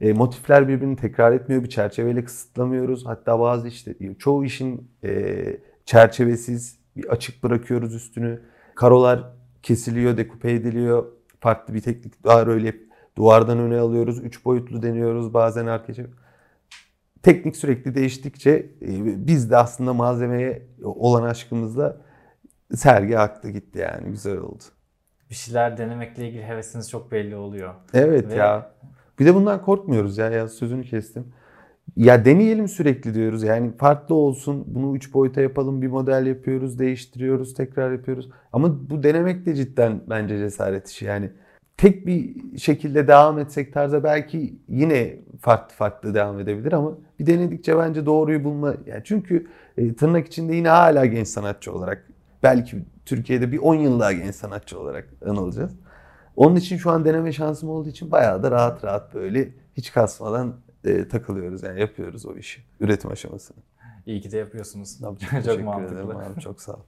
E, 0.00 0.12
motifler 0.12 0.68
birbirini 0.68 0.96
tekrar 0.96 1.32
etmiyor. 1.32 1.62
Bir 1.62 1.68
çerçeveyle 1.68 2.24
kısıtlamıyoruz. 2.24 3.06
Hatta 3.06 3.40
bazı 3.40 3.68
işte 3.68 3.94
çoğu 4.18 4.44
işin 4.44 4.90
e, 5.04 5.34
çerçevesiz 5.84 6.78
bir 6.96 7.08
açık 7.08 7.42
bırakıyoruz 7.42 7.94
üstünü. 7.94 8.42
Karolar 8.74 9.32
kesiliyor, 9.62 10.16
dekupe 10.16 10.52
ediliyor. 10.52 11.06
Farklı 11.40 11.74
bir 11.74 11.80
teknik 11.80 12.24
daha 12.24 12.44
öyle 12.44 12.74
duvardan 13.16 13.58
öne 13.58 13.78
alıyoruz. 13.78 14.24
Üç 14.24 14.44
boyutlu 14.44 14.82
deniyoruz 14.82 15.34
bazen 15.34 15.66
arkadaşlar. 15.66 16.06
Teknik 17.22 17.56
sürekli 17.56 17.94
değiştikçe 17.94 18.50
e, 18.82 19.26
biz 19.26 19.50
de 19.50 19.56
aslında 19.56 19.92
malzemeye 19.92 20.66
olan 20.82 21.22
aşkımızla 21.22 21.96
sergi 22.74 23.18
aktı 23.18 23.50
gitti 23.50 23.78
yani 23.78 24.10
güzel 24.10 24.38
oldu. 24.38 24.62
Bir 25.30 25.34
şeyler 25.34 25.78
denemekle 25.78 26.28
ilgili 26.28 26.44
hevesiniz 26.44 26.90
çok 26.90 27.12
belli 27.12 27.36
oluyor. 27.36 27.74
Evet 27.94 28.28
Ve... 28.28 28.34
ya. 28.34 28.72
Bir 29.20 29.26
de 29.26 29.34
bundan 29.34 29.62
korkmuyoruz 29.62 30.18
ya, 30.18 30.30
ya 30.30 30.48
sözünü 30.48 30.84
kestim. 30.84 31.24
Ya 31.96 32.24
deneyelim 32.24 32.68
sürekli 32.68 33.14
diyoruz. 33.14 33.42
Yani 33.42 33.76
farklı 33.76 34.14
olsun. 34.14 34.64
Bunu 34.66 34.96
üç 34.96 35.14
boyuta 35.14 35.40
yapalım. 35.40 35.82
Bir 35.82 35.86
model 35.86 36.26
yapıyoruz, 36.26 36.78
değiştiriyoruz, 36.78 37.54
tekrar 37.54 37.92
yapıyoruz. 37.92 38.30
Ama 38.52 38.90
bu 38.90 39.02
denemek 39.02 39.46
de 39.46 39.54
cidden 39.54 40.00
bence 40.10 40.38
cesaret 40.38 40.88
işi. 40.88 41.04
Yani 41.04 41.30
tek 41.76 42.06
bir 42.06 42.36
şekilde 42.58 43.08
devam 43.08 43.38
etsek 43.38 43.72
tarza 43.72 44.04
belki 44.04 44.54
yine 44.68 45.16
farklı 45.40 45.74
farklı 45.74 46.14
devam 46.14 46.40
edebilir 46.40 46.72
ama 46.72 46.98
bir 47.18 47.26
denedikçe 47.26 47.78
bence 47.78 48.06
doğruyu 48.06 48.44
bulma. 48.44 48.74
Yani 48.86 49.02
çünkü 49.04 49.46
e, 49.76 49.94
tırnak 49.94 50.26
içinde 50.26 50.54
yine 50.54 50.68
hala 50.68 51.06
genç 51.06 51.28
sanatçı 51.28 51.72
olarak 51.72 52.08
belki 52.42 52.76
Türkiye'de 53.06 53.52
bir 53.52 53.58
10 53.58 53.74
yıl 53.74 54.00
daha 54.00 54.12
genç 54.12 54.34
sanatçı 54.34 54.80
olarak 54.80 55.08
anılacağız. 55.26 55.72
Onun 56.36 56.56
için 56.56 56.76
şu 56.76 56.90
an 56.90 57.04
deneme 57.04 57.32
şansım 57.32 57.68
olduğu 57.68 57.88
için 57.88 58.10
bayağı 58.10 58.42
da 58.42 58.50
rahat 58.50 58.84
rahat 58.84 59.14
böyle 59.14 59.48
hiç 59.76 59.92
kasmadan 59.92 60.56
e, 60.84 61.08
takılıyoruz 61.08 61.62
yani 61.62 61.80
yapıyoruz 61.80 62.26
o 62.26 62.36
işi. 62.36 62.62
Üretim 62.80 63.10
aşamasını. 63.10 63.56
İyi 64.06 64.20
ki 64.20 64.32
de 64.32 64.38
yapıyorsunuz. 64.38 64.98
Çok, 65.00 65.20
çok 65.44 65.64
mantıklı. 65.64 66.14
Abi, 66.14 66.40
çok 66.40 66.60
sağ 66.60 66.72
ol. 66.72 66.82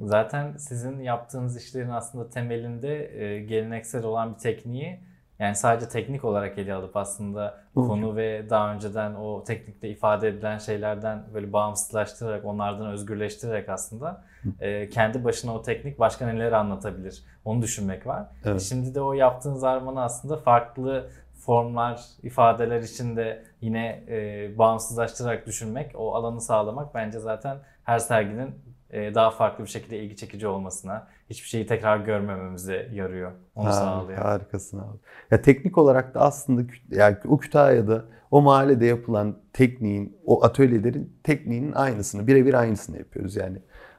Zaten 0.00 0.56
sizin 0.56 1.00
yaptığınız 1.00 1.56
işlerin 1.56 1.90
aslında 1.90 2.30
temelinde 2.30 3.22
e, 3.22 3.40
geleneksel 3.40 4.04
olan 4.04 4.34
bir 4.34 4.38
tekniği 4.38 5.00
yani 5.40 5.56
sadece 5.56 5.88
teknik 5.88 6.24
olarak 6.24 6.58
ele 6.58 6.74
alıp 6.74 6.96
aslında 6.96 7.60
Hı. 7.74 7.80
konu 7.80 8.16
ve 8.16 8.50
daha 8.50 8.74
önceden 8.74 9.14
o 9.14 9.44
teknikte 9.44 9.88
ifade 9.88 10.28
edilen 10.28 10.58
şeylerden 10.58 11.22
böyle 11.34 11.52
bağımsızlaştırarak, 11.52 12.44
onlardan 12.44 12.86
özgürleştirerek 12.86 13.68
aslında 13.68 14.24
e, 14.60 14.88
kendi 14.88 15.24
başına 15.24 15.54
o 15.54 15.62
teknik 15.62 15.98
başka 15.98 16.26
neleri 16.26 16.56
anlatabilir 16.56 17.24
onu 17.44 17.62
düşünmek 17.62 18.06
var. 18.06 18.26
Evet. 18.44 18.60
Şimdi 18.60 18.94
de 18.94 19.00
o 19.00 19.12
yaptığınız 19.12 19.64
armanı 19.64 20.02
aslında 20.02 20.36
farklı 20.36 21.10
formlar, 21.40 22.00
ifadeler 22.22 22.82
içinde 22.82 23.44
yine 23.60 24.04
e, 24.08 24.58
bağımsızlaştırarak 24.58 25.46
düşünmek, 25.46 25.92
o 25.94 26.14
alanı 26.14 26.40
sağlamak 26.40 26.94
bence 26.94 27.18
zaten 27.18 27.56
her 27.84 27.98
serginin 27.98 28.54
daha 28.92 29.30
farklı 29.30 29.64
bir 29.64 29.68
şekilde 29.68 29.98
ilgi 29.98 30.16
çekici 30.16 30.46
olmasına, 30.46 31.06
hiçbir 31.30 31.48
şeyi 31.48 31.66
tekrar 31.66 31.98
görmememize 31.98 32.88
yarıyor. 32.92 33.32
Onu 33.54 33.68
ha, 33.68 33.72
sağlıyor. 33.72 34.18
Harikasın 34.18 34.78
abi. 34.78 34.98
Ya 35.30 35.42
teknik 35.42 35.78
olarak 35.78 36.14
da 36.14 36.20
aslında 36.20 36.62
yani 36.90 37.16
o 37.28 37.38
Kütahya'da 37.38 38.04
o 38.30 38.42
mahallede 38.42 38.86
yapılan 38.86 39.36
tekniğin, 39.52 40.16
o 40.24 40.44
atölyelerin 40.44 41.16
tekniğinin 41.22 41.72
aynısını, 41.72 42.26
birebir 42.26 42.54
aynısını 42.54 42.98
yapıyoruz 42.98 43.36
yani. 43.36 43.58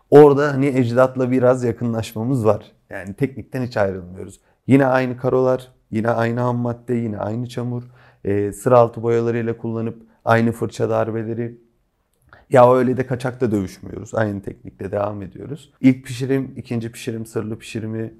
Orada 0.10 0.53
hani 0.53 0.65
ecdatla 0.65 1.31
biraz 1.31 1.63
yakınlaşmamız 1.63 2.45
var. 2.45 2.71
Yani 2.89 3.13
teknikten 3.13 3.62
hiç 3.65 3.77
ayrılmıyoruz. 3.77 4.41
Yine 4.67 4.86
aynı 4.86 5.17
karolar, 5.17 5.67
yine 5.91 6.10
aynı 6.10 6.39
ham 6.39 6.57
madde, 6.57 6.93
yine 6.93 7.17
aynı 7.17 7.50
çamur. 7.50 7.83
E, 8.24 8.51
sıra 8.51 8.79
altı 8.79 9.03
boyalarıyla 9.03 9.57
kullanıp 9.57 10.03
aynı 10.25 10.51
fırça 10.51 10.89
darbeleri, 10.89 11.57
ya 12.50 12.74
öyle 12.74 12.98
de 12.98 13.08
kaçakta 13.08 13.52
dövüşmüyoruz. 13.52 14.16
Aynı 14.16 14.42
teknikle 14.42 14.92
devam 14.92 15.22
ediyoruz. 15.22 15.74
İlk 15.82 16.06
pişirim, 16.06 16.54
ikinci 16.58 16.92
pişirim, 16.92 17.26
sırlı 17.26 17.60
pişirimi 17.60 18.14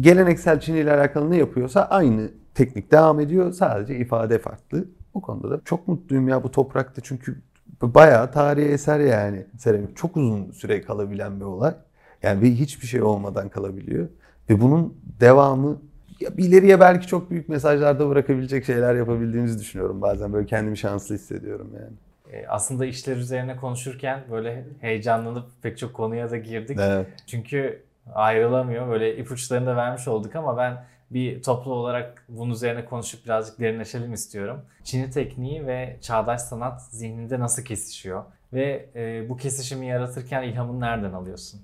geleneksel 0.00 0.60
Çin 0.60 0.74
ile 0.74 0.92
alakalı 0.92 1.30
ne 1.30 1.36
yapıyorsa 1.36 1.84
aynı 1.84 2.30
teknik 2.54 2.92
devam 2.92 3.20
ediyor. 3.20 3.52
Sadece 3.52 3.96
ifade 3.96 4.38
farklı. 4.38 4.84
O 5.14 5.20
konuda 5.20 5.50
da 5.50 5.60
çok 5.64 5.88
mutluyum 5.88 6.28
ya 6.28 6.42
bu 6.42 6.50
toprakta 6.50 7.02
çünkü 7.02 7.42
bayağı 7.82 8.32
tarihi 8.32 8.68
eser 8.68 9.00
yani. 9.00 9.46
Seramik 9.58 9.96
çok 9.96 10.16
uzun 10.16 10.50
süre 10.50 10.82
kalabilen 10.82 11.40
bir 11.40 11.44
olay. 11.44 11.74
Yani 12.22 12.42
bir 12.42 12.50
hiçbir 12.50 12.86
şey 12.86 13.02
olmadan 13.02 13.48
kalabiliyor. 13.48 14.08
Ve 14.50 14.60
bunun 14.60 14.94
devamı 15.20 15.78
ya 16.20 16.30
ileriye 16.38 16.80
belki 16.80 17.06
çok 17.06 17.30
büyük 17.30 17.48
mesajlarda 17.48 18.08
bırakabilecek 18.08 18.64
şeyler 18.64 18.94
yapabildiğimizi 18.94 19.58
düşünüyorum. 19.58 20.02
Bazen 20.02 20.32
böyle 20.32 20.46
kendimi 20.46 20.78
şanslı 20.78 21.14
hissediyorum 21.14 21.70
yani. 21.74 21.96
E, 22.32 22.46
aslında 22.46 22.86
işler 22.86 23.16
üzerine 23.16 23.56
konuşurken 23.56 24.24
böyle 24.30 24.64
heyecanlanıp 24.80 25.46
pek 25.62 25.78
çok 25.78 25.94
konuya 25.94 26.30
da 26.30 26.36
girdik. 26.36 26.78
Evet. 26.80 27.06
Çünkü 27.26 27.82
ayrılamıyor. 28.14 28.88
Böyle 28.88 29.16
ipuçlarını 29.16 29.66
da 29.66 29.76
vermiş 29.76 30.08
olduk 30.08 30.36
ama 30.36 30.56
ben 30.56 30.84
bir 31.10 31.42
toplu 31.42 31.74
olarak 31.74 32.24
bunun 32.28 32.52
üzerine 32.52 32.84
konuşup 32.84 33.24
birazcık 33.24 33.60
derinleşelim 33.60 34.12
istiyorum. 34.12 34.60
Çin'i 34.84 35.10
tekniği 35.10 35.66
ve 35.66 35.96
çağdaş 36.00 36.40
sanat 36.40 36.82
zihninde 36.82 37.40
nasıl 37.40 37.62
kesişiyor? 37.62 38.24
Ve 38.52 38.88
e, 38.94 39.28
bu 39.28 39.36
kesişimi 39.36 39.86
yaratırken 39.86 40.42
ilhamını 40.42 40.80
nereden 40.80 41.12
alıyorsun? 41.12 41.60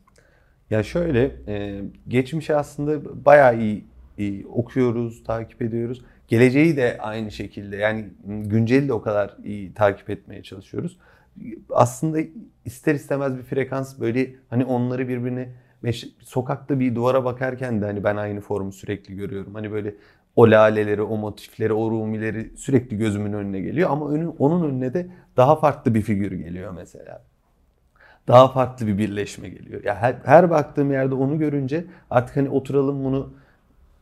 Ya 0.70 0.82
şöyle, 0.82 1.30
e, 1.48 1.80
geçmişi 2.08 2.56
aslında 2.56 3.24
bayağı 3.24 3.58
iyi, 3.58 3.84
iyi 4.18 4.46
okuyoruz, 4.46 5.24
takip 5.24 5.62
ediyoruz. 5.62 6.04
Geleceği 6.34 6.76
de 6.76 6.98
aynı 7.00 7.30
şekilde 7.30 7.76
yani 7.76 8.08
günceli 8.24 8.88
de 8.88 8.92
o 8.92 9.02
kadar 9.02 9.36
iyi 9.44 9.74
takip 9.74 10.10
etmeye 10.10 10.42
çalışıyoruz. 10.42 10.98
Aslında 11.70 12.18
ister 12.64 12.94
istemez 12.94 13.38
bir 13.38 13.42
frekans 13.42 14.00
böyle 14.00 14.34
hani 14.50 14.64
onları 14.64 15.08
birbirine 15.08 15.48
sokakta 16.20 16.80
bir 16.80 16.94
duvara 16.94 17.24
bakarken 17.24 17.80
de 17.80 17.84
hani 17.84 18.04
ben 18.04 18.16
aynı 18.16 18.40
formu 18.40 18.72
sürekli 18.72 19.16
görüyorum. 19.16 19.54
Hani 19.54 19.72
böyle 19.72 19.94
o 20.36 20.50
laleleri, 20.50 21.02
o 21.02 21.16
motifleri, 21.16 21.72
o 21.72 21.90
rumileri 21.90 22.56
sürekli 22.56 22.98
gözümün 22.98 23.32
önüne 23.32 23.60
geliyor. 23.60 23.90
Ama 23.90 24.10
önün, 24.10 24.34
onun 24.38 24.70
önüne 24.70 24.94
de 24.94 25.06
daha 25.36 25.56
farklı 25.56 25.94
bir 25.94 26.02
figür 26.02 26.32
geliyor 26.32 26.72
mesela. 26.72 27.22
Daha 28.28 28.48
farklı 28.48 28.86
bir 28.86 28.98
birleşme 28.98 29.48
geliyor. 29.48 29.84
Ya 29.84 29.94
her, 29.96 30.16
her 30.24 30.50
baktığım 30.50 30.92
yerde 30.92 31.14
onu 31.14 31.38
görünce 31.38 31.84
artık 32.10 32.36
hani 32.36 32.48
oturalım 32.48 33.04
bunu 33.04 33.34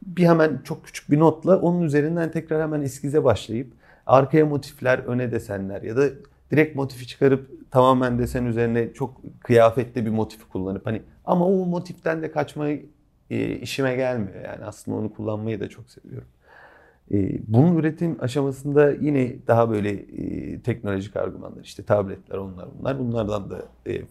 bir 0.07 0.27
hemen 0.27 0.61
çok 0.65 0.85
küçük 0.85 1.11
bir 1.11 1.19
notla 1.19 1.61
onun 1.61 1.83
üzerinden 1.83 2.31
tekrar 2.31 2.63
hemen 2.63 2.81
eskize 2.81 3.25
başlayıp 3.25 3.73
arkaya 4.07 4.47
motifler, 4.47 4.99
öne 4.99 5.33
desenler 5.33 5.83
ya 5.83 5.97
da 5.97 6.09
direkt 6.51 6.77
motifi 6.77 7.07
çıkarıp 7.07 7.71
tamamen 7.71 8.19
desen 8.19 8.45
üzerine 8.45 8.93
çok 8.93 9.21
kıyafetli 9.41 10.07
bir 10.07 10.11
motifi 10.11 10.49
kullanıp 10.49 10.87
hani 10.87 11.03
ama 11.25 11.47
o 11.47 11.67
motiften 11.67 12.23
de 12.23 12.33
kaçmayı 12.33 12.87
e, 13.31 13.57
işime 13.57 13.97
gelmiyor. 13.97 14.45
Yani 14.45 14.65
aslında 14.65 14.97
onu 14.99 15.13
kullanmayı 15.15 15.61
da 15.61 15.69
çok 15.69 15.91
seviyorum. 15.91 16.29
E, 17.13 17.41
bunun 17.49 17.77
üretim 17.77 18.17
aşamasında 18.21 18.91
yine 18.91 19.47
daha 19.47 19.71
böyle 19.71 19.91
e, 19.91 20.61
teknolojik 20.61 21.17
argümanlar 21.17 21.65
işte 21.65 21.83
tabletler 21.83 22.39
onlar 22.39 22.69
bunlar 22.79 22.99
bunlardan 22.99 23.51
da 23.51 23.63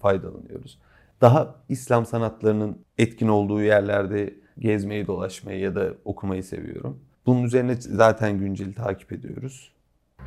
faydalanıyoruz. 0.01 0.79
Daha 1.21 1.55
İslam 1.69 2.05
sanatlarının 2.05 2.77
etkin 2.98 3.27
olduğu 3.27 3.62
yerlerde 3.62 4.33
gezmeyi, 4.60 5.08
dolaşmayı 5.08 5.60
ya 5.60 5.75
da 5.75 5.93
okumayı 6.05 6.43
seviyorum. 6.43 7.00
Bunun 7.25 7.43
üzerine 7.43 7.75
zaten 7.75 8.39
günceli 8.39 8.74
takip 8.74 9.12
ediyoruz. 9.12 9.72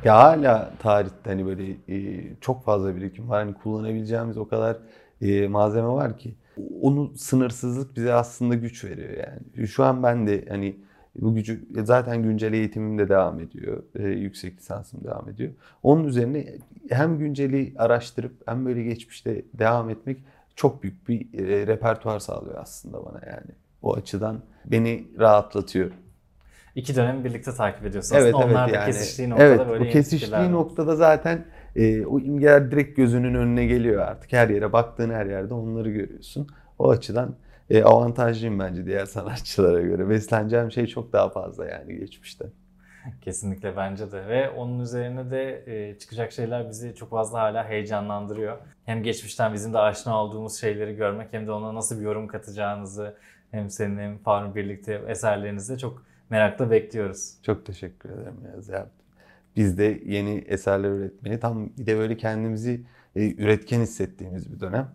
Ya 0.03 0.17
hala 0.17 0.71
tarihte 0.79 1.29
hani 1.29 1.45
böyle 1.45 1.71
e, 1.89 2.23
çok 2.41 2.63
fazla 2.63 2.95
birikim 2.95 3.29
var. 3.29 3.43
Hani 3.43 3.53
kullanabileceğimiz 3.53 4.37
o 4.37 4.47
kadar 4.47 4.77
e, 5.21 5.47
malzeme 5.47 5.87
var 5.87 6.17
ki. 6.17 6.35
Onu 6.81 7.11
sınırsızlık 7.17 7.95
bize 7.95 8.13
aslında 8.13 8.55
güç 8.55 8.83
veriyor 8.83 9.09
yani. 9.09 9.67
Şu 9.67 9.83
an 9.83 10.03
ben 10.03 10.27
de 10.27 10.45
hani 10.49 10.75
bu 11.21 11.35
gücü 11.35 11.65
zaten 11.83 12.23
güncel 12.23 12.53
eğitimim 12.53 12.97
de 12.97 13.09
devam 13.09 13.39
ediyor. 13.39 13.83
E, 13.95 14.07
yüksek 14.07 14.57
lisansım 14.57 15.03
devam 15.03 15.29
ediyor. 15.29 15.51
Onun 15.83 16.03
üzerine 16.03 16.45
hem 16.89 17.19
günceli 17.19 17.73
araştırıp 17.77 18.47
hem 18.47 18.65
böyle 18.65 18.83
geçmişte 18.83 19.45
devam 19.53 19.89
etmek 19.89 20.17
çok 20.55 20.83
büyük 20.83 21.07
bir 21.09 21.39
e, 21.39 21.67
repertuar 21.67 22.19
sağlıyor 22.19 22.55
aslında 22.57 23.05
bana 23.05 23.21
yani. 23.27 23.51
O 23.85 23.95
açıdan 23.95 24.41
beni 24.65 25.07
rahatlatıyor. 25.19 25.91
İki 26.75 26.95
dönemi 26.95 27.23
birlikte 27.23 27.51
takip 27.53 27.85
ediyorsunuz. 27.85 28.21
Evet 28.21 28.35
Aslında 28.35 28.45
evet 28.45 28.55
Onlar 28.55 28.73
da 28.73 28.75
yani. 28.75 28.85
kesiştiği 28.85 29.29
noktada 29.29 29.47
evet, 29.47 29.67
böyle 29.69 29.85
bu 29.85 29.89
kesiştiği 29.89 30.51
noktada 30.51 30.95
zaten 30.95 31.45
e, 31.75 32.05
o 32.05 32.19
imgeler 32.19 32.71
direkt 32.71 32.97
gözünün 32.97 33.35
önüne 33.35 33.65
geliyor 33.65 34.01
artık. 34.01 34.33
Her 34.33 34.49
yere 34.49 34.73
baktığın 34.73 35.09
her 35.09 35.25
yerde 35.25 35.53
onları 35.53 35.89
görüyorsun. 35.89 36.47
O 36.79 36.89
açıdan 36.89 37.35
e, 37.69 37.83
avantajlıyım 37.83 38.59
bence 38.59 38.85
diğer 38.85 39.05
sanatçılara 39.15 39.81
göre. 39.81 40.09
Besleneceğim 40.09 40.71
şey 40.71 40.87
çok 40.87 41.13
daha 41.13 41.29
fazla 41.29 41.65
yani 41.65 41.97
geçmişte. 41.97 42.45
Kesinlikle 43.21 43.77
bence 43.77 44.11
de 44.11 44.27
ve 44.27 44.49
onun 44.49 44.79
üzerine 44.79 45.31
de 45.31 45.63
e, 45.67 45.99
çıkacak 45.99 46.31
şeyler 46.31 46.69
bizi 46.69 46.95
çok 46.95 47.09
fazla 47.09 47.39
hala 47.41 47.69
heyecanlandırıyor. 47.69 48.57
Hem 48.85 49.03
geçmişten 49.03 49.53
bizim 49.53 49.73
de 49.73 49.79
aşina 49.79 50.23
olduğumuz 50.23 50.61
şeyleri 50.61 50.95
görmek 50.95 51.33
hem 51.33 51.47
de 51.47 51.51
ona 51.51 51.75
nasıl 51.75 51.99
bir 51.99 52.05
yorum 52.05 52.27
katacağınızı 52.27 53.15
hem 53.51 53.69
senin 53.69 53.97
hem 53.97 54.17
Faruk'un 54.17 54.55
birlikte 54.55 55.01
eserlerinizde 55.07 55.77
çok 55.77 56.05
merakla 56.29 56.71
bekliyoruz. 56.71 57.33
Çok 57.43 57.65
teşekkür 57.65 58.09
ederim 58.09 58.35
Yaz 58.55 58.69
ya. 58.69 58.89
Biz 59.55 59.77
de 59.77 60.01
yeni 60.05 60.37
eserler 60.37 60.89
üretmeye 60.89 61.39
tam 61.39 61.69
bir 61.77 61.85
de 61.85 61.97
böyle 61.97 62.17
kendimizi 62.17 62.85
e, 63.15 63.31
üretken 63.35 63.81
hissettiğimiz 63.81 64.53
bir 64.53 64.59
dönem. 64.59 64.91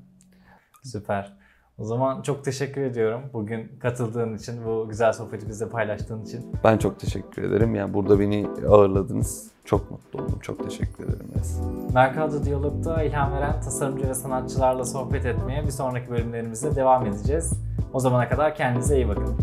Süper. 0.82 1.39
O 1.80 1.84
zaman 1.84 2.22
çok 2.22 2.44
teşekkür 2.44 2.82
ediyorum 2.82 3.20
bugün 3.32 3.72
katıldığın 3.80 4.36
için, 4.36 4.64
bu 4.66 4.88
güzel 4.88 5.12
sohbeti 5.12 5.48
bizle 5.48 5.68
paylaştığın 5.68 6.22
için. 6.22 6.46
Ben 6.64 6.78
çok 6.78 7.00
teşekkür 7.00 7.42
ederim. 7.42 7.74
Yani 7.74 7.94
burada 7.94 8.20
beni 8.20 8.48
ağırladınız. 8.68 9.50
Çok 9.64 9.90
mutlu 9.90 10.22
oldum. 10.22 10.38
Çok 10.40 10.64
teşekkür 10.64 11.04
ederim 11.04 11.26
Yaz. 11.36 11.60
Mercado 11.94 12.44
Diyalog'da 12.44 13.02
ilham 13.02 13.32
veren 13.32 13.60
tasarımcı 13.60 14.08
ve 14.08 14.14
sanatçılarla 14.14 14.84
sohbet 14.84 15.26
etmeye 15.26 15.64
bir 15.64 15.70
sonraki 15.70 16.10
bölümlerimizde 16.10 16.76
devam 16.76 17.06
edeceğiz. 17.06 17.52
O 17.92 18.00
zamana 18.00 18.28
kadar 18.28 18.54
kendinize 18.54 18.96
iyi 18.96 19.08
bakın. 19.08 19.36